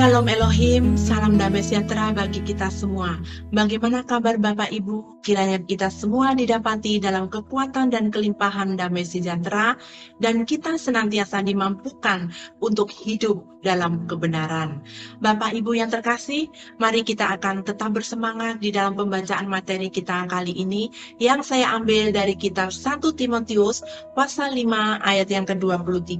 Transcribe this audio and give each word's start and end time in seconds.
Shalom 0.00 0.32
Elohim, 0.32 0.96
salam 0.96 1.36
damai 1.36 1.60
sejahtera 1.60 2.08
bagi 2.16 2.40
kita 2.40 2.72
semua. 2.72 3.20
Bagaimana 3.52 4.00
kabar 4.00 4.40
Bapak 4.40 4.72
Ibu? 4.72 5.20
Kiranya 5.20 5.60
kita 5.60 5.92
semua 5.92 6.32
didapati 6.32 6.96
dalam 6.96 7.28
kekuatan 7.28 7.92
dan 7.92 8.08
kelimpahan 8.08 8.80
damai 8.80 9.04
sejahtera, 9.04 9.76
dan 10.16 10.48
kita 10.48 10.80
senantiasa 10.80 11.44
dimampukan 11.44 12.32
untuk 12.64 12.88
hidup 12.88 13.44
dalam 13.60 14.08
kebenaran. 14.08 14.80
Bapak 15.20 15.52
Ibu 15.52 15.76
yang 15.76 15.92
terkasih, 15.92 16.48
mari 16.80 17.04
kita 17.04 17.36
akan 17.36 17.60
tetap 17.60 17.92
bersemangat 17.92 18.56
di 18.56 18.72
dalam 18.72 18.96
pembacaan 18.96 19.52
materi 19.52 19.92
kita 19.92 20.24
kali 20.32 20.56
ini, 20.56 20.88
yang 21.20 21.44
saya 21.44 21.76
ambil 21.76 22.08
dari 22.08 22.40
kitab 22.40 22.72
1 22.72 23.04
Timotius 23.20 23.84
pasal 24.16 24.56
5 24.56 24.64
ayat 25.04 25.28
yang 25.28 25.44
ke-23. 25.44 26.16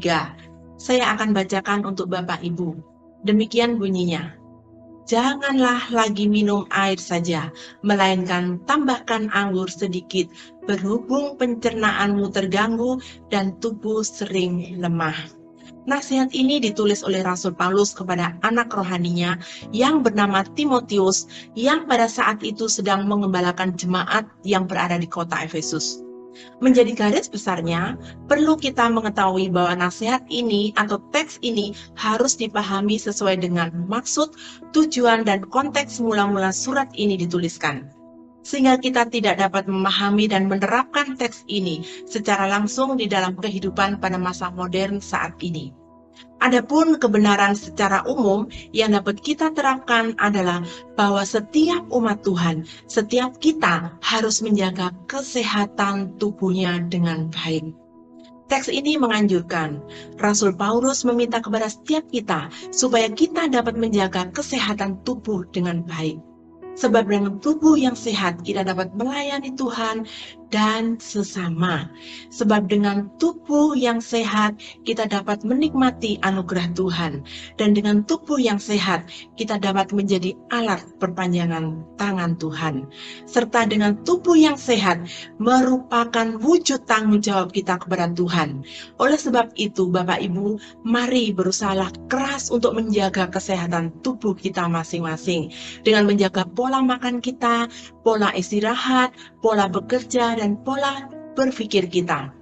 Saya 0.77 1.17
akan 1.17 1.33
bacakan 1.33 1.89
untuk 1.89 2.13
Bapak 2.13 2.45
Ibu. 2.45 3.00
Demikian 3.25 3.77
bunyinya. 3.77 4.41
Janganlah 5.11 5.91
lagi 5.91 6.31
minum 6.31 6.71
air 6.71 6.95
saja, 6.95 7.51
melainkan 7.83 8.63
tambahkan 8.63 9.27
anggur 9.35 9.67
sedikit, 9.67 10.31
berhubung 10.71 11.35
pencernaanmu 11.35 12.31
terganggu 12.31 13.03
dan 13.27 13.59
tubuh 13.59 14.07
sering 14.07 14.79
lemah. 14.79 15.19
Nasihat 15.89 16.31
ini 16.31 16.63
ditulis 16.63 17.03
oleh 17.03 17.27
Rasul 17.27 17.57
Paulus 17.57 17.91
kepada 17.91 18.39
anak 18.47 18.71
rohaninya 18.71 19.41
yang 19.75 20.07
bernama 20.07 20.47
Timotius 20.55 21.27
yang 21.59 21.91
pada 21.91 22.07
saat 22.07 22.45
itu 22.47 22.71
sedang 22.71 23.11
mengembalakan 23.11 23.75
jemaat 23.75 24.29
yang 24.47 24.71
berada 24.71 24.95
di 24.95 25.11
kota 25.11 25.43
Efesus. 25.43 26.05
Menjadi 26.63 26.95
garis 26.95 27.27
besarnya, 27.27 27.99
perlu 28.31 28.55
kita 28.55 28.87
mengetahui 28.93 29.51
bahwa 29.51 29.89
nasihat 29.89 30.23
ini 30.31 30.71
atau 30.79 31.03
teks 31.11 31.43
ini 31.43 31.75
harus 31.99 32.39
dipahami 32.39 32.97
sesuai 33.01 33.43
dengan 33.43 33.73
maksud, 33.91 34.37
tujuan, 34.71 35.27
dan 35.27 35.43
konteks 35.49 35.99
mula-mula 35.99 36.55
surat 36.55 36.87
ini 36.95 37.19
dituliskan. 37.19 37.91
Sehingga 38.41 38.81
kita 38.81 39.11
tidak 39.13 39.37
dapat 39.37 39.69
memahami 39.69 40.25
dan 40.31 40.49
menerapkan 40.49 41.19
teks 41.19 41.45
ini 41.51 41.85
secara 42.09 42.49
langsung 42.49 42.97
di 42.97 43.05
dalam 43.05 43.37
kehidupan 43.37 44.01
pada 44.01 44.17
masa 44.17 44.49
modern 44.49 45.03
saat 45.03 45.37
ini. 45.45 45.80
Adapun 46.41 46.97
kebenaran 46.97 47.53
secara 47.53 48.01
umum 48.09 48.49
yang 48.73 48.97
dapat 48.97 49.21
kita 49.21 49.53
terapkan 49.53 50.17
adalah 50.17 50.65
bahwa 50.97 51.21
setiap 51.21 51.85
umat 51.93 52.25
Tuhan, 52.25 52.65
setiap 52.89 53.37
kita 53.45 53.93
harus 54.01 54.41
menjaga 54.41 54.89
kesehatan 55.05 56.17
tubuhnya 56.17 56.81
dengan 56.89 57.29
baik. 57.29 57.77
Teks 58.49 58.73
ini 58.73 58.97
menganjurkan, 58.97 59.79
Rasul 60.17 60.57
Paulus 60.57 61.05
meminta 61.05 61.39
kepada 61.45 61.69
setiap 61.71 62.09
kita 62.09 62.49
supaya 62.73 63.07
kita 63.13 63.47
dapat 63.47 63.77
menjaga 63.77 64.27
kesehatan 64.33 64.99
tubuh 65.05 65.45
dengan 65.53 65.85
baik. 65.87 66.19
Sebab 66.75 67.07
dengan 67.07 67.37
tubuh 67.45 67.77
yang 67.77 67.93
sehat 67.93 68.41
kita 68.41 68.65
dapat 68.65 68.91
melayani 68.97 69.53
Tuhan 69.55 70.09
dan 70.51 70.99
sesama. 70.99 71.87
Sebab 72.35 72.67
dengan 72.67 73.07
tubuh 73.17 73.79
yang 73.79 74.03
sehat, 74.03 74.59
kita 74.83 75.07
dapat 75.07 75.47
menikmati 75.47 76.19
anugerah 76.27 76.75
Tuhan, 76.75 77.23
dan 77.57 77.75
dengan 77.75 78.03
tubuh 78.05 78.39
yang 78.39 78.59
sehat, 78.59 79.07
kita 79.39 79.57
dapat 79.57 79.95
menjadi 79.95 80.35
alat 80.51 80.83
perpanjangan 80.99 81.83
tangan 81.97 82.35
Tuhan, 82.37 82.91
serta 83.31 83.71
dengan 83.71 83.95
tubuh 84.03 84.35
yang 84.35 84.59
sehat 84.59 85.07
merupakan 85.39 86.37
wujud 86.43 86.85
tanggung 86.85 87.23
jawab 87.23 87.55
kita 87.55 87.79
kepada 87.79 88.11
Tuhan. 88.11 88.67
Oleh 88.99 89.17
sebab 89.17 89.55
itu, 89.55 89.87
Bapak 89.89 90.19
Ibu, 90.19 90.59
mari 90.83 91.31
berusaha 91.31 91.73
keras 92.11 92.51
untuk 92.51 92.75
menjaga 92.75 93.31
kesehatan 93.31 93.95
tubuh 94.03 94.35
kita 94.35 94.67
masing-masing 94.67 95.55
dengan 95.87 96.11
menjaga 96.11 96.43
pola 96.45 96.83
makan 96.83 97.23
kita, 97.23 97.71
pola 98.03 98.35
istirahat, 98.35 99.15
pola 99.39 99.71
bekerja, 99.71 100.40
dan 100.41 100.57
pola 100.65 101.05
berpikir 101.37 101.85
kita. 101.85 102.33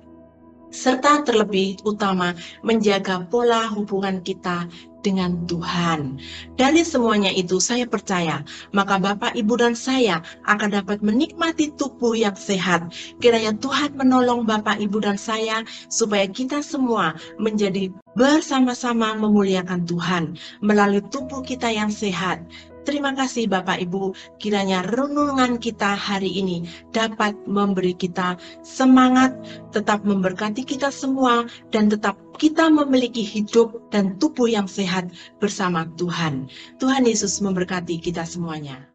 Serta 0.69 1.25
terlebih 1.25 1.81
utama 1.82 2.36
menjaga 2.60 3.25
pola 3.26 3.66
hubungan 3.72 4.20
kita 4.20 4.69
dengan 5.00 5.48
Tuhan. 5.48 6.20
Dari 6.60 6.84
semuanya 6.84 7.32
itu 7.32 7.56
saya 7.56 7.88
percaya, 7.88 8.44
maka 8.76 9.00
Bapak, 9.00 9.32
Ibu, 9.32 9.54
dan 9.56 9.72
saya 9.72 10.20
akan 10.44 10.76
dapat 10.76 11.00
menikmati 11.00 11.72
tubuh 11.81 12.12
yang 12.12 12.37
sehat. 12.37 12.92
Kiranya 13.22 13.56
Tuhan 13.56 13.97
menolong 13.97 14.44
Bapak, 14.44 14.76
Ibu, 14.76 15.00
dan 15.00 15.16
saya 15.16 15.64
supaya 15.88 16.28
kita 16.28 16.60
semua 16.60 17.16
menjadi 17.41 17.88
bersama-sama 18.12 19.16
memuliakan 19.16 19.88
Tuhan 19.88 20.37
melalui 20.60 21.00
tubuh 21.08 21.41
kita 21.41 21.72
yang 21.72 21.88
sehat 21.88 22.44
Terima 22.88 23.12
kasih 23.12 23.53
Bapak 23.53 23.84
Ibu, 23.84 24.16
kiranya 24.41 24.81
renungan 24.81 25.60
kita 25.60 25.93
hari 25.93 26.41
ini 26.41 26.65
dapat 26.88 27.37
memberi 27.44 27.93
kita 27.93 28.41
semangat, 28.65 29.37
tetap 29.76 30.09
memberkati 30.09 30.65
kita 30.65 30.88
semua, 30.88 31.44
dan 31.69 31.93
tetap 31.93 32.16
kita 32.41 32.72
memiliki 32.72 33.21
hidup 33.21 33.93
dan 33.93 34.16
tubuh 34.16 34.49
yang 34.49 34.65
sehat 34.65 35.12
bersama 35.37 35.84
Tuhan. 36.00 36.49
Tuhan 36.81 37.04
Yesus 37.04 37.44
memberkati 37.44 38.00
kita 38.00 38.25
semuanya. 38.25 38.88